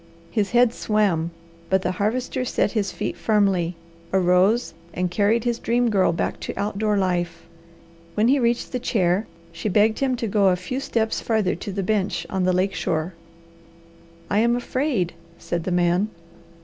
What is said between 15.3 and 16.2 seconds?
said the man.